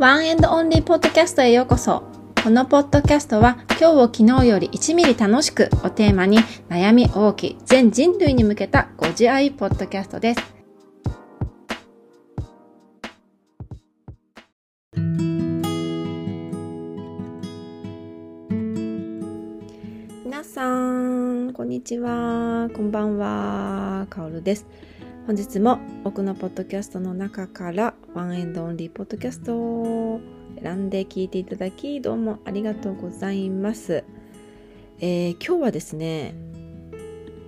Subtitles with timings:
[0.00, 2.04] ワンエンドオンリーポッドキャストへようこそ。
[2.42, 6.38] このポッドキャストは今日を昨日より1ミリ楽しくをテーマに
[6.70, 10.40] 悩み大きい全人類に向けたご自愛ポッドキャストです。
[20.24, 22.70] 皆さん、こんにちは。
[22.74, 24.06] こんばんは。
[24.08, 24.66] かおるです。
[25.30, 30.20] 本日も僕のポッドキャストの中からワンエンドオンリーポッドキャストを
[30.60, 34.02] 選んで聞いていただきどうもありがとうございます、
[34.98, 36.34] えー、今日はですね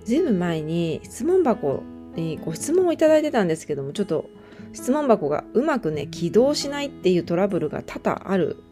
[0.05, 1.83] ずいぶん前に質問箱
[2.15, 4.29] にご質問をいただいてたんですけどもちょっと
[4.71, 8.63] 質問箱がうまくね起動しないっていうトラブルが多々ある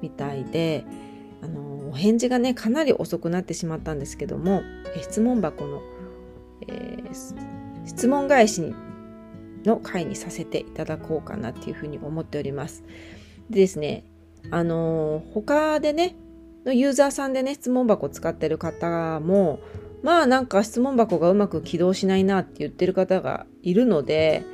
[0.00, 0.86] みたいで
[1.42, 4.62] あのお返事がねかなり遅くなってしまったんですけども
[5.02, 5.82] 質問箱の、
[6.68, 7.55] えー
[7.86, 8.74] 質問返し
[9.64, 12.84] の回にさせていただこうかなっていうふうに思っております。
[13.48, 14.04] でですね、
[14.50, 16.16] あのー、他でね、
[16.64, 19.60] のユーザーさんでね、質問箱使ってる方も、
[20.02, 24.44] まあなんか質問箱がうまく起動しないなって言ってる方がいるので、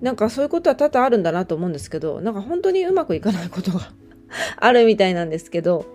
[0.00, 3.92] なんかそういうことは多々あるんだなと思うんですけど、なんか本当にうまくいかないことが
[4.58, 5.86] あるみたいなんですけど、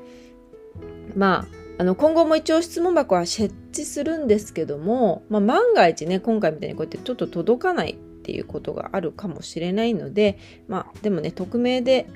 [1.16, 1.46] ま
[1.78, 12.08] あ、あの今後も一応質問箱は設するんですけども、まあ、万が一ね今回みたいにこうやってちょっと届かないっていうことがあるかもしれないのでまあでもね匿名で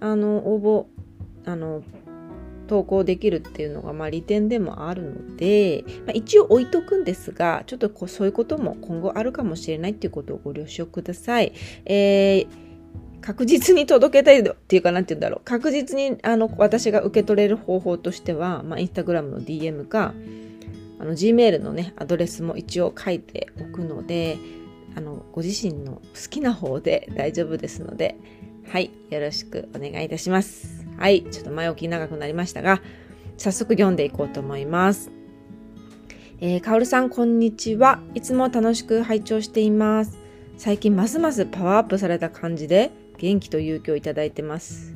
[0.00, 0.86] あの応
[1.44, 1.82] 募あの
[2.68, 11.52] 投稿できるっていうのがまあ利点でもあるので、まあ、一応置いとくんですがちょっとこうそういうことも今後あるかもしれないっていうことをご了承ください。
[11.86, 12.68] えー
[13.20, 20.14] 確実に届けたいっていうかなんて言うんだろう確実にあの私が受け取れる方法としては、まあ、インスタグラムの DM か
[21.00, 24.38] あの Gmail のねアドレスも一応書いておくので
[24.96, 28.16] あのご自身の好きな方で大丈夫ですので
[28.68, 32.80] はいよろしくお願いいたしますはいちょっと前置き長くなりましたが
[33.36, 35.10] 早速読んでいこうと思います
[36.40, 40.18] えー、かおるさんこんにちはいつも楽しく拝聴しています
[40.56, 44.94] 最近ますますパワーアップされた感じで元気と勇気をいただいてます。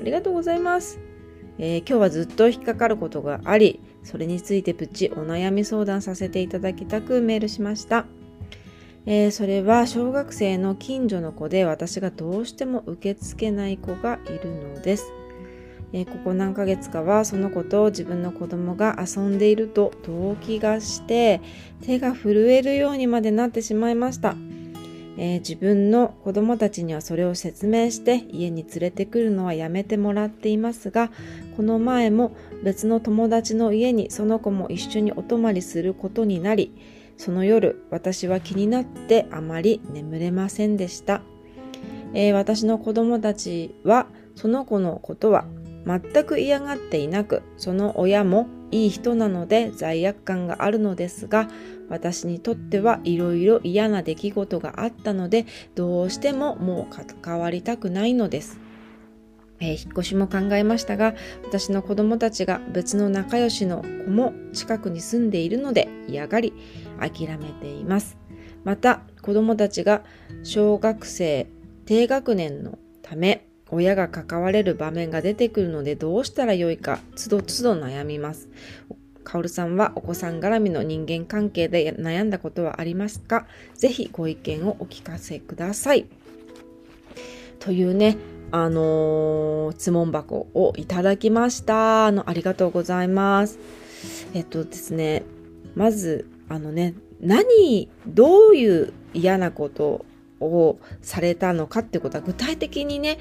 [0.00, 0.98] ありがとうございます。
[1.58, 8.06] えー、今日はずっと引っかかることがあり、それについてプチお悩み相談させていただきたくメールしました。
[9.04, 15.12] えー、それは小学生の近所の子で私がどうしても受け付けない子がいるのです。
[15.92, 21.40] えー、ここ何ヶ月かはその子と自分の子供が遊んでいると動機がして
[21.82, 24.36] 手が震えるようにまでなってしまいました。
[25.16, 31.10] えー、自分の子供たちにはそれを説明して家に連れてくるのはやめてもらっていますが
[31.56, 36.74] この前も別の友達の家にその子も一緒にお泊まりすることになり
[37.18, 41.20] その夜私は気になってあまり眠れませんでした、
[42.14, 45.44] えー、私の子供たちはその子のことは
[45.86, 51.48] 全く嫌がっていなくその親もいい人なので罪悪感があるのですが
[51.92, 55.44] 私にとってはいろいろ嫌な出来事があったので
[55.74, 58.58] どうしてももう関わりたくないのです。
[59.60, 61.14] えー、引っ越しも考えましたが
[61.44, 66.54] 私の子供たちが別の仲良しの子も近くに住んでいるので嫌がり
[66.98, 68.16] 諦めています。
[68.64, 70.02] また子供たちが
[70.44, 71.46] 小学生
[71.84, 78.48] 低学年のため親が関われる場面が出てくるのでどうしたらよいかつどつど悩みます。
[79.24, 83.46] カオルさんはお子さん絡みの人間関係で悩んだことはありますか？
[83.74, 86.06] ぜひご意見をお聞かせください。
[87.58, 88.16] というね、
[88.50, 92.06] あのー、質問箱をいただきました。
[92.06, 93.58] あの、ありがとうございます。
[94.34, 95.22] えっとですね、
[95.74, 100.04] まず、あのね、何、どういう嫌なこと
[100.40, 103.18] をされたのかってことは具体的にね、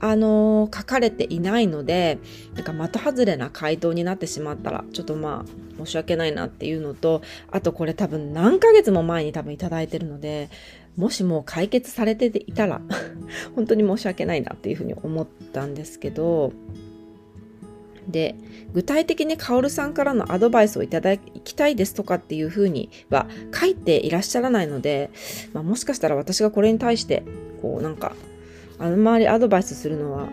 [0.00, 2.18] あのー、書かれていないので、
[2.54, 10.48] なんか的外れな回答になってしまったら、ちょっとまあ、申し訳ないなっていうのと、あとこれ多分何ヶ月も前に多分いただいてるので、
[10.96, 12.80] もしもう解決されていたら、
[13.54, 16.52] 本当に申し訳ないなっていうふうに思ったんですけど、
[18.08, 18.34] で、
[18.72, 25.10] 具体的にカオルさんからのアドバイスをいただきたいですとかっていうふうには書いていらっしゃらないので、
[25.52, 27.22] まあ、もしかしたら私がこれに対して、
[27.60, 28.14] こうなんか
[28.80, 30.28] あんまりアドバイスするのは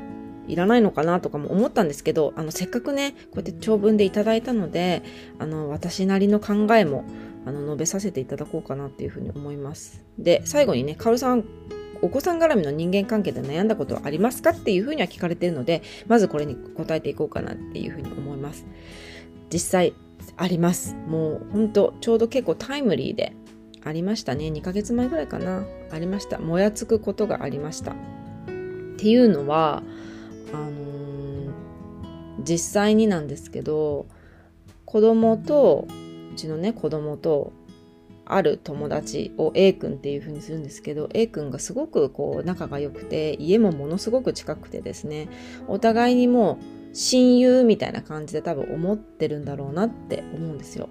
[0.47, 5.03] いらないのかなとかも思ったんですけど、あの、せっかくね、こうやって長文でいただいたので、
[5.39, 7.03] あの、私なりの考えも、
[7.45, 10.05] あの、述べさせていただこうかなっていうふうに思います。
[10.17, 11.43] で、最後にね、かおるさん、
[12.01, 18.65] お子さん絡みの人間関係で悩んだことはありますかっていうふうには聞かれてるので、まずこれに答えていこうかなっていうふうに思います。
[19.51, 19.93] 実際、
[20.35, 20.95] あります。
[21.07, 23.33] もう、ほんと、ちょうど結構タイムリーで
[23.83, 24.45] ありましたね。
[24.47, 25.65] 2ヶ月前ぐらいかな。
[25.91, 26.39] ありました。
[26.39, 27.95] もやつくことがありました。
[28.97, 29.83] っていうのは
[30.51, 31.51] あのー、
[32.43, 34.07] 実際になんですけど
[34.85, 35.87] 子供と
[36.33, 37.53] うちのね子供と
[38.25, 45.29] ある友達を A 君っていう風にするんですけど A 君がすごくこう仲が良くて家もものすごく近くてですね
[45.67, 46.57] お互いにも
[46.91, 50.89] う親友みたいな感じで多分思ってるんだろうなって思うんですよ。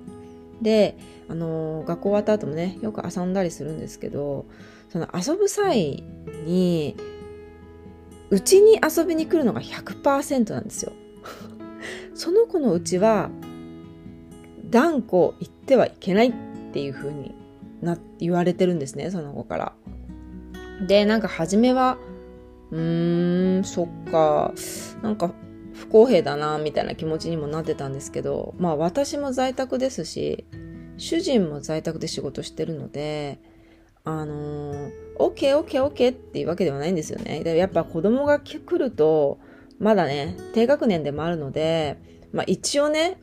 [0.62, 0.97] で、
[1.29, 4.47] あの学校終わった後もねよく遊んだりするんですけど
[4.88, 6.05] その遊ぶ際
[6.44, 6.97] に
[8.31, 10.93] うちに遊びに来るのが100%なんですよ。
[12.14, 13.31] その子のうちは
[14.70, 16.32] 断固行ってはいけないっ
[16.73, 17.34] ていう風に
[17.81, 19.73] な言われてるんですねその子から。
[20.87, 21.99] でなんか初めは
[22.70, 24.52] うーんそっか
[25.02, 25.32] なんか
[25.72, 30.44] 不公平だなみたいな気持ちにもなってたんですけどまあ私も在宅ですし
[30.96, 33.38] 主人も在宅で仕事してるので
[34.05, 37.43] あのー、OK OK OK っていうわけではないんですよね。
[37.43, 39.39] でやっぱ子供が来ると
[39.79, 41.99] まだね低学年でもあるので、
[42.33, 43.19] まあ、一応ね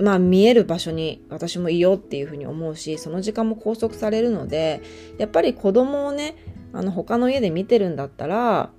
[0.00, 4.80] まあ見える場所に私もいようっていうふうに思うし、その時間も拘束されるので、
[5.18, 6.36] やっぱり子供をね、
[6.72, 8.70] あの他の家で見てるんだったら、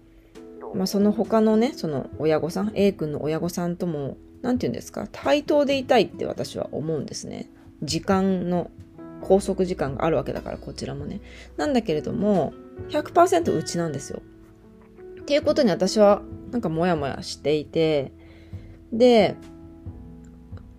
[0.73, 7.49] まあその他のね、その親御さん、A 君の親御さんとも、なんて言うんですか、対等でいたいって私は思うんですね。
[7.83, 8.71] 時間の
[9.21, 11.21] 拘束時間があるわけだから、こちらもね。
[11.57, 12.53] なんだけれども、
[12.89, 14.21] 100%うちなんですよ。
[15.21, 16.21] っていうことに私は
[16.51, 18.11] なんかモヤモヤしていて、
[18.91, 19.35] で、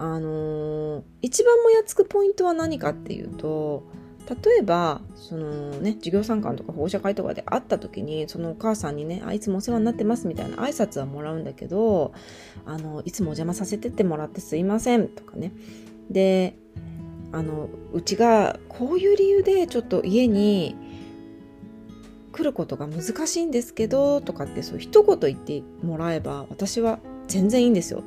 [0.02, 3.84] あのー、一番もやつくポイントは何かっていうと
[4.28, 12.12] 例えばそのね授業参観とか保護者会とかで会った時にそのお母さんにねあいつもお世話になってますみたいな挨拶はもらうんだけど
[12.66, 15.52] あのいつもお邪魔させてってもらってすいませんとかね
[16.10, 16.56] で
[17.32, 20.76] あのうちがこういう理由でちょっと家に
[22.30, 26.98] 来ることが難しいんですけどとかってそう一言言ってもらえば私は
[27.28, 28.02] 全然いいんですよ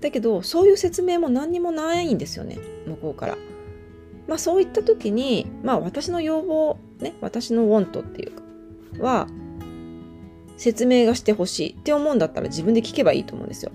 [0.00, 3.38] だけどそういう説明も何にもないんですよね向こうから。
[4.26, 8.42] まあそういった時にまあ私の要望ね私のウォントっていうか
[9.00, 9.28] は
[10.56, 13.72] 説明がしてほしいって思うんだったら自分で聞けばいいと思うんですよ。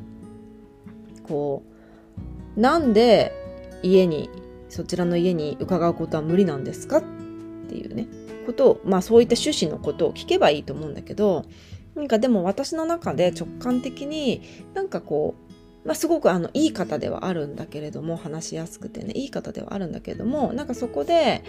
[1.24, 1.64] こ
[2.58, 3.32] うなんで
[3.84, 4.30] 家に
[4.70, 6.98] そちらの家に伺うことは無理なんですか？
[6.98, 7.04] っ
[7.68, 8.08] ていうね。
[8.46, 11.46] ことをまあそういった趣旨のことを聞けばいいと思うんだけど
[11.94, 14.42] なんかでも私の中で直感的に
[14.74, 21.42] なんかこうまあ、すごくあのいい方ではあるんだけれども話しやすくてねいい方ではあるんだけれどもなんかそこで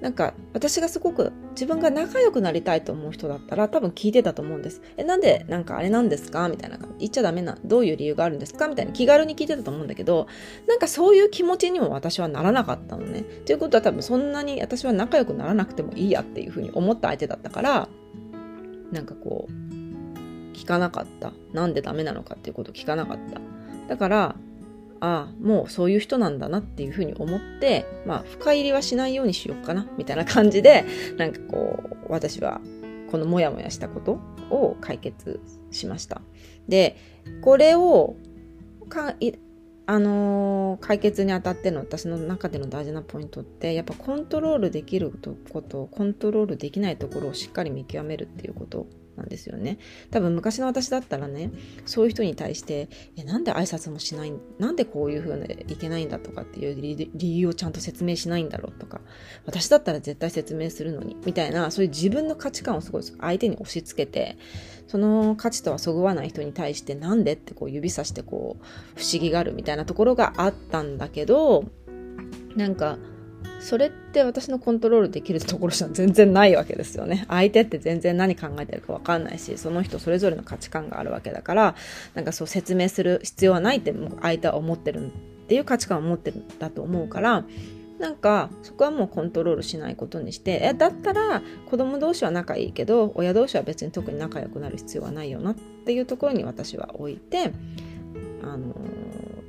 [0.00, 4.80] なんか私がすごく自分が仲良くなりたいと思う人だったら多分聞いてたと思うんです。
[4.96, 6.48] え、なんでなんかあれなんですか？
[6.48, 6.78] みたいな。
[6.98, 8.68] 言っちゃダメな、どういう理由があるんですか？
[8.68, 10.26] みたいな気軽に聞いてたと思うんだけど、
[10.66, 13.22] なんかそういう気持ちにも私はならなかったのね。
[13.22, 17.88] ということは多分そんなに私は仲良くならなくてもいいやっていうふうに思った相手だったから、
[18.90, 19.52] なんかこう、
[20.54, 21.32] 聞かなかった。
[21.52, 23.40] なんでダメなのかっていうことを聞かなかった。
[23.88, 24.36] だから
[25.00, 30.84] ああもうそういう人なんだなっていうふうに思ってまあ深入りはしないようにしようかなみたいな感じで
[31.16, 32.60] なんかこう私は
[33.10, 34.20] このモヤモヤしたこと
[34.50, 36.20] を解決しました。
[36.68, 36.96] で
[37.40, 38.16] これを
[38.88, 39.32] かい
[39.86, 45.10] あのー、解決にあたっての私の中での大事なポイントってやっぱコントロールできる
[45.52, 48.86] ことコントロールできないところをしっかり見極めるっていうこと。
[49.20, 49.78] んですよね。
[50.10, 51.50] 多分昔の私だったらね、
[51.86, 59.00] そういう人に対して、え、なんで挨拶もしない、なんでこういう風にいけないんだとかっていう理由をちゃんと説明しないんだろうとか、
[59.46, 64.36] 私だったら絶対説明するのに、みたいな、そういう自分の価値観をすごい相手に押し付けて、
[64.86, 68.64] その価値とはそぐわない人に対してなんでってこう指さしてこう
[68.98, 71.64] 不思議があるみたいなところがあったんだけど、
[72.56, 72.98] なんか
[73.60, 77.26] それって私のコントロールできるところじゃ 全然ないわけですよね。
[77.28, 81.74] 相手って全然何考えてるかわかんないし、その人それぞれの価値観があるわけだから、
[82.14, 85.10] なんかそう説明する必要はないって相手は思ってるっ
[85.46, 87.44] ていう価値観を持ってるんだと思うから、
[88.00, 97.52] なんかそこはもうコントロールしないことにしてえだったら子供同士は仲いいけど親同士は別に特に仲良くなる必要はないよなっていうところに私は置いて
[98.42, 98.74] あの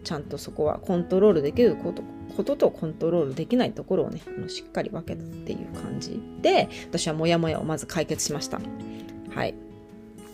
[0.03, 8.59] ちゃんとそこはコントロールできることこととコントロールできないところをねしっかり分けたっていう感じで私はモヤモヤをまず解決しました。
[9.29, 9.55] はい。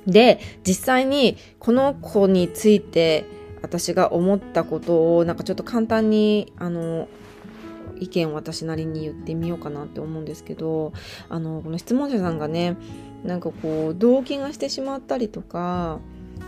[0.05, 3.25] で実際にこの子について
[3.61, 7.09] 私が思ったことをなんかちょっと簡単にあの
[7.99, 10.93] 意見を私なりに言ってみようかなって思うんですけど
[11.29, 12.77] あのこの質問者さんがね
[13.23, 15.99] なんかこう動悸がしてしまったりとか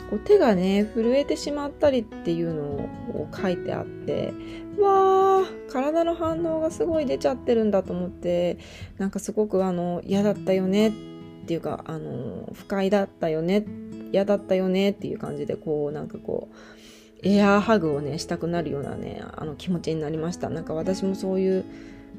[0.09, 4.33] こう手がね震えてしまったりっていうのを書いてあって
[4.79, 8.57] わー体の反応がすごい出ちゃってるんだと思って
[8.97, 10.93] なんかすごくあの嫌だったよね
[11.39, 13.65] っていうか、あの、不快だったよね、
[14.11, 20.49] 嫌だったよねっていう感じで、こう、なんかこう、エアーハグをね、したくなるようなね、あの気持ちになりました。
[20.49, 21.65] なんか私もそういう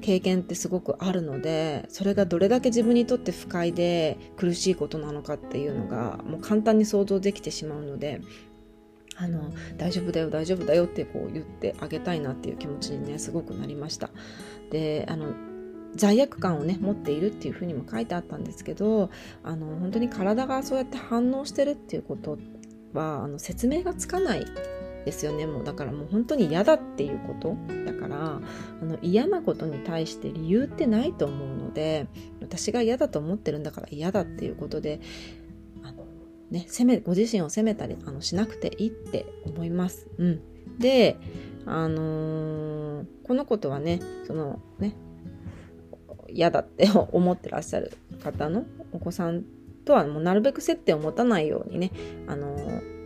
[0.00, 8.20] 経験ってすごくあるので、それがどれだけ自分にとって不快で苦しいことなのかっていうのが、もう簡単に想像できてしまうので、
[9.16, 14.10] あの大丈夫だよ大丈夫だよってこう言ってあげたいなっていう気持ちにねすごくなりました。
[14.70, 15.34] であの
[15.94, 19.10] 罪悪感をね持っているっていうふうにも書いてあったんですけど
[19.42, 22.38] あの本当に体がそうやって反応してるっていうこと
[22.94, 24.46] はあの説明がつかない
[25.04, 28.40] ですよねもうだからもう本当に嫌だっていうことだから
[28.82, 32.06] あの嫌なことに対して理由ってないと思うので
[32.40, 35.00] 私が嫌だと思ってるんだから嫌だっていうことで
[35.82, 36.04] あの
[36.50, 40.08] ね責めご自身を責めたりあのしなくていいって思います。
[40.18, 40.40] うん、
[40.78, 41.16] で
[41.66, 44.96] あのー、このことはねそのね
[46.28, 47.92] 嫌だって思ってらっしゃる
[48.22, 49.44] 方のお子さん
[49.84, 51.90] とはもうなるべく接点を持たないようにね、
[52.26, 52.99] あのー、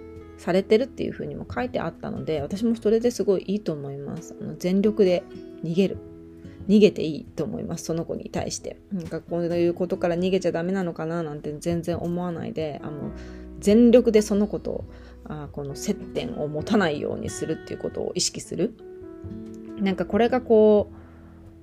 [0.45, 4.37] されてるっていうふうにも書いてあったので、私もそれですごいいいと思います。
[4.39, 5.23] あの全力で
[5.63, 5.97] 逃げる。
[6.69, 7.85] 逃げていいと思います。
[7.85, 8.77] その子に対して。
[8.93, 13.13] なんかこういうことから逃げちゃダメなのかななんて全然思わないで、あの、
[13.59, 14.85] 全力でその子と、
[15.27, 18.75] あこの接点を持たないようにするっていうことを意識する。
[19.79, 20.95] なんかこれがこう、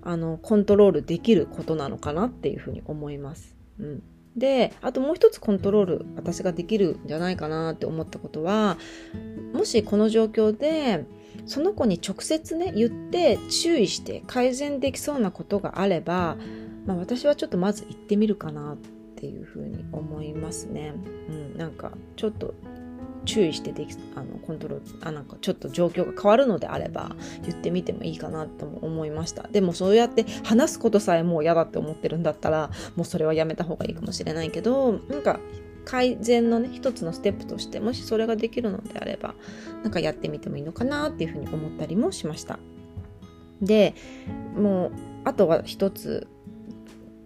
[0.01, 3.55] あの、コントロールできることなのかなっていうふうに思います。
[3.79, 4.03] うん。
[4.35, 8.77] で、あともう一つコントロール、私ができるんじゃないかなって思ったことは、
[9.53, 11.05] もしこの状況で、
[11.45, 16.37] その子に直接ね、言って注意して改善できそうなことがあれば、
[16.85, 18.77] まあ私はちょっとまず行ってみるかなっ
[19.15, 20.93] ていうふうに思いますね。
[21.29, 22.53] うん、なんかちょっと
[23.25, 29.43] 注意してできあのコントロールあなんかちょっと状況が変わるのであれば言ってみてもいいかなとも思いました。
[29.43, 35.39] でもそうやって話すことさえもう嫌だって思ってるんだったらもうそれはやめた方がいいかもしれないけどなんか
[35.85, 39.35] 改善のね一つのステップとしてもしそれができるのであれば
[39.83, 42.59] なんかやってみてもいいのかなっていうふうに思ったりもしました。
[43.61, 43.93] で
[44.55, 44.91] もう
[45.23, 46.27] あとは一つ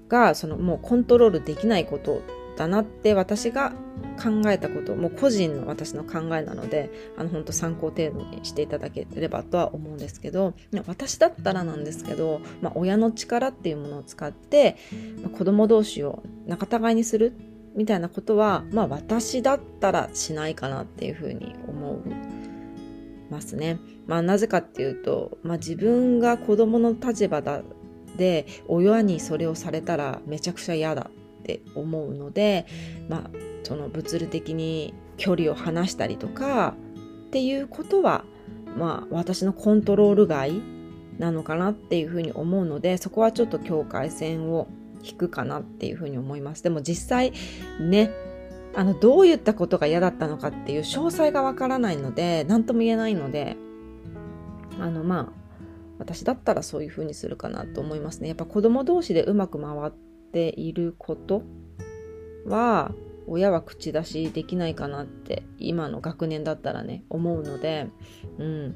[0.09, 2.21] がそのもうコントロールできないこと
[2.57, 3.73] だなって私が
[4.21, 10.53] 考えたこともう個人の私の考えなのであの本当参考程度にしていただければとは思うんですけど
[10.87, 14.77] 私だったらなんですけど、まあ、親の力っていうものを使って、
[15.21, 17.33] まあ、子供同士を仲違いにする
[17.75, 23.79] みたいなことは、まあ、私だったらしないかなっていうふうに思いますね。
[24.07, 27.61] まあ、なぜかっていうと、まあ、自分が子供の立場だ
[28.17, 31.09] で親にそれをされたらめちゃくちゃ嫌だ
[31.45, 32.65] って思うので、
[33.07, 33.29] まあ、
[33.63, 36.73] その物理的に距離を離したりとか
[37.27, 38.25] っていうことは、
[38.75, 40.61] まあ、私のコントロール外
[41.19, 44.67] なのかなっていうふうに思うのでそこはちょっと境界線を
[45.03, 46.63] 引くかなっていうふうに思います。
[46.63, 47.31] でも実際
[47.79, 48.09] ね
[48.73, 53.55] あのどういったことが嫌だったのかっていう詳細がわからないので何とも言えないので
[54.81, 55.45] あのまあ
[55.99, 58.27] 私だったらそういうふうにするかなと思いますね。
[58.27, 59.93] やっぱ子供同士でうまく回っ
[60.35, 61.43] ていること
[62.45, 62.91] は
[63.25, 67.87] 親は口出しできないかなって今の学年だったらね思うので、
[68.37, 68.75] うん、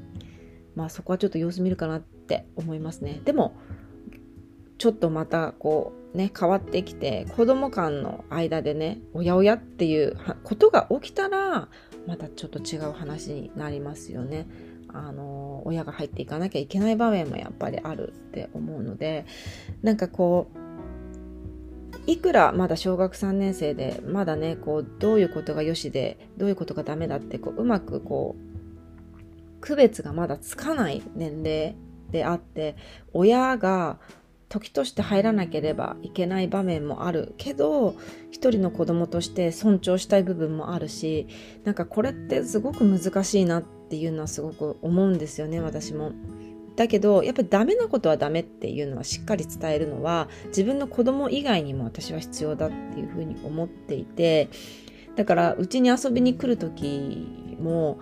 [0.74, 3.54] まあそこはちょっと様子見るかなって思いますねでも
[4.78, 11.68] ちょっとまたこうね変わってきて子供間の間でねおやおやっていうことが起きたら
[12.06, 14.48] またちょっと違う話になりますよね。
[14.92, 19.24] あの親が入っていかなきゃいけない場面もやっぱりあるって思うので
[19.82, 20.69] なんかこう
[22.10, 31.76] いくらまだ小学3年生でまだねこうどういうことがよしでどういうことがダメだってこううまくこう区別がまだつかない年齢
[32.10, 32.74] であって
[33.12, 34.00] 親が
[34.48, 37.94] 時として入らなければいけない場面もあるけど
[38.32, 41.28] 一人の子供として尊重したい部分もあるし
[41.62, 46.10] なんかこれってすごく難しいなっていうのはすごく思うんですよね私も。
[46.80, 54.48] だけどやっぱりダメなことはダメっていうのはしっかり伝えるのは自分の子供以外にも私は必要だっていうふうに思っていて
[55.14, 57.98] だからうちに遊びに来る時も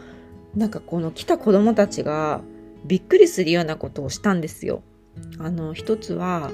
[0.55, 2.41] なんかこの来た子供たちが
[2.85, 4.85] びっくりするようなことをしたんですよ。
[5.41, 6.53] あの一つは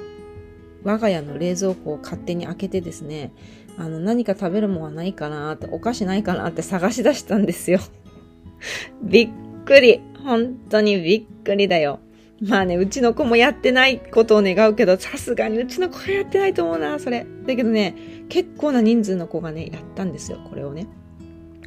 [0.83, 3.33] 我が家の冷蔵庫を勝手に開けてですね
[3.77, 7.77] あの何か食べるものはないかなってお菓子ないかなって探し出したんですよ。
[9.03, 9.29] びっ
[9.63, 11.99] くり本当にびっくりだよ。
[12.41, 17.25] まあね、うちの子もやってないことを願うけど、さすがにうちの子がやってないと思うな、それ。
[17.45, 17.95] だけどね、
[18.29, 20.87] 結構な人数の子がね、やったんですよ、これをね。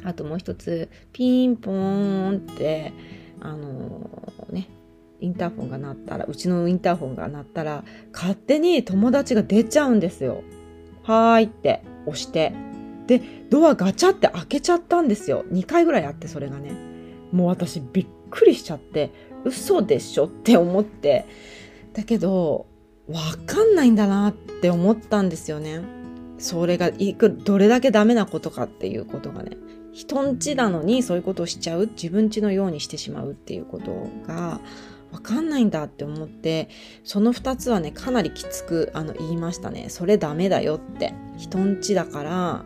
[0.03, 2.93] あともう一つ、ピンポーンって、
[3.39, 4.69] あのー、ね、
[5.19, 7.83] インターフォンが鳴ったら、うちのインターフォンが鳴ったら、
[8.13, 10.43] 勝手に友達が出ちゃうんですよ。
[11.03, 11.81] はーいって。
[12.05, 12.53] 押して。
[13.07, 15.43] で、ドアガチャって開けちゃったんですよ。
[15.51, 16.71] 2回ぐらいあってそれがね。
[17.31, 19.11] もう私びっくりしちゃって、
[19.45, 21.25] 嘘でしょって思って。
[21.93, 22.67] だけど、
[23.07, 25.81] わかんないんだなって思ったんですよね。
[26.37, 29.57] それがいく、どれだけダメなことかっていうことがね。
[29.91, 31.87] 人んちなのにそういうことをしちゃう。
[31.87, 34.61] 自分ちのようにしてしまうっていうことが、
[35.11, 36.69] わかんないんだって思って、
[37.03, 39.87] その二つはね、かなりきつくあの言いましたね。
[39.89, 41.13] それダメだよって。
[41.37, 42.65] 人んちだから、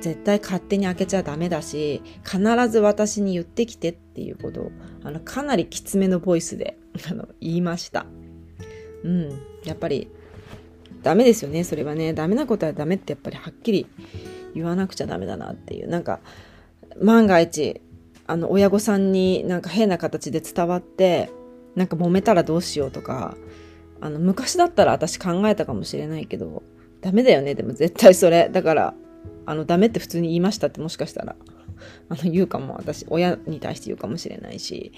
[0.00, 4.70] 絶対勝手に開けちゃダメだし、必ず私に言ってきてっていうことを、
[5.02, 6.78] あの、かなりきつめのボイスで、
[7.10, 8.06] あの、言いました。
[9.04, 9.30] うん。
[9.64, 10.08] やっぱり、
[11.02, 12.12] ダメですよね、それはね。
[12.12, 13.86] ダメなことはダメってやっぱりはっきり
[14.54, 15.88] 言わなくちゃダメだなっていう。
[15.88, 16.20] なんか、
[17.00, 17.80] 万が一、
[18.26, 21.30] あの、親御さんになんか変な形で伝わって、
[21.74, 23.36] なんか揉めたらどうしようとか、
[24.00, 26.62] あの、昔だったら私考えたかもしれないけど、
[27.00, 28.48] ダメだよね、でも絶対それ。
[28.50, 28.94] だから、
[29.46, 31.36] あの、ダメって普通に言いましたってもしかしたら、
[32.08, 34.92] あの、言うかも、私、親に対して言うかもしれないし、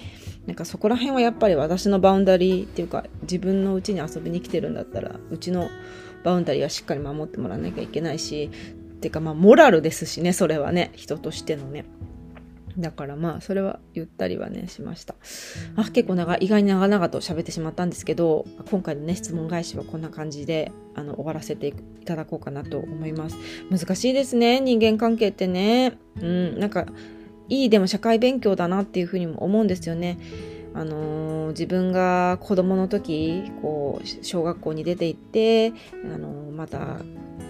[0.47, 5.69] なんかそこら辺はやっぱり私のバウンダリーっていうか、自分のうちに遊びに来てるんだったら、うちの
[6.23, 11.85] バウンダリーはしっかり守ってもらわなきゃいけないし、っていうかまあ、モラルですしね、それはね、人としてのね。
[12.79, 15.15] だからまあ、それは言ったりはね、しました。
[15.75, 21.73] あ、結構長、意外に長々と喋ってしまったんですけど、今回のね、質問返しはこんな感じで、あの、終わらせてい
[22.05, 23.37] ただこうかなと思います。
[23.69, 25.97] 難しいですね、人間関係ってね。
[26.21, 26.85] うん、なんか、
[27.49, 30.17] いいでも社会勉強だなっていうふうにも思うんですよね。
[30.73, 35.73] あのー、自分が子供の時、こう、小学校に出て行って、
[36.13, 37.01] あのー、また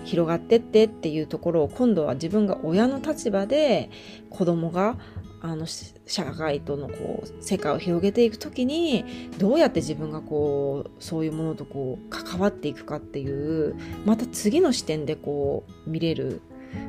[0.06, 3.90] 広がってってっていうところを今度は自分が親の立場で
[4.30, 4.98] 子供が
[5.42, 9.06] あの社会とのこう世界を広げていく時に
[9.38, 13.76] どうやって自分がこうそういうものとこう関わっていくかっていう
[14.06, 16.42] また次の視点でこう見れる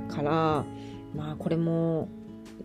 [0.08, 0.64] から
[1.14, 2.08] まあこれも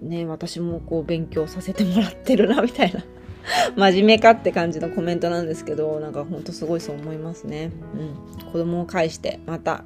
[0.02, 3.04] ね私もこう勉強させてもらってるなみたいな
[3.76, 7.72] 真面目かって感じのコメントなんですけどなんかほんとすごいそう思いますね。
[7.94, 9.86] うん、子供を介してまた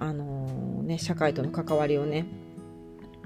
[0.00, 2.26] あのー、ね社会との関わりをね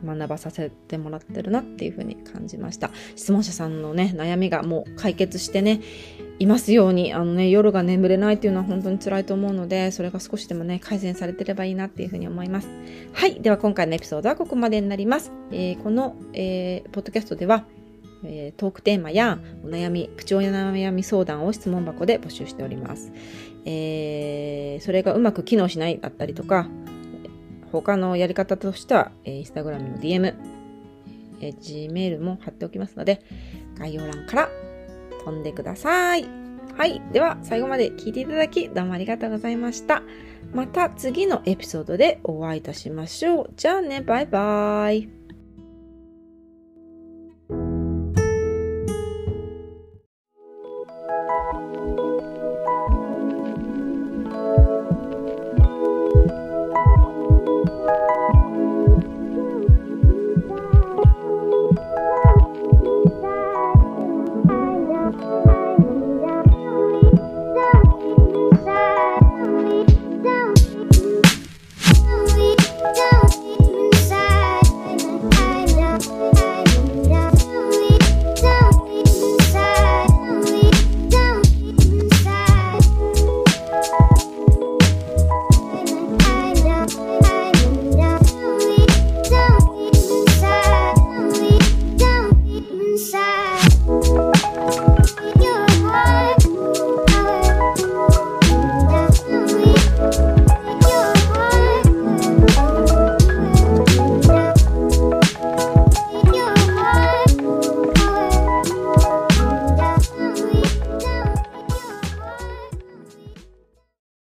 [0.05, 2.91] 学ばさせてもらってるなっていうふうに感じました。
[3.17, 5.81] 質問者さんのね、悩みがもう解決してね、
[6.39, 12.69] いますように、あのね、夜が眠れないっていうのは本当に辛いと思うので、それが少しでもね、改善されてればいいなっていうふうに思います。
[13.13, 13.41] はい。
[13.41, 15.33] では今回のエピソードはここまでになります。
[15.51, 17.65] えー、この、えー、ポッドキャストでは、
[18.27, 23.13] え、トークテーマやお悩み、口調や悩み相談を質問箱で募集しております。
[23.64, 26.68] えー、それがうまく機能しないだったりとか、
[27.72, 30.35] 他のやり方としては、えー、インスタグラムの DM、
[31.40, 31.59] えー、
[31.90, 33.22] Gmail も貼っておきますので、
[33.79, 34.48] 概要欄から
[35.24, 36.27] 飛んでください。
[36.77, 37.00] はい。
[37.12, 40.03] では、最後まで聞いていただき、どうもありがとうございました。
[40.53, 43.50] また次のエピソードでお会いいたしましょう。
[43.57, 45.24] じゃあね、バイバーイ。